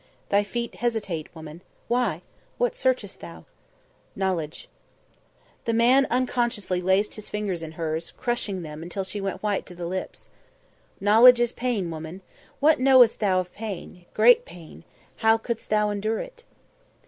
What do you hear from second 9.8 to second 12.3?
lips. "Knowledge is pain, woman.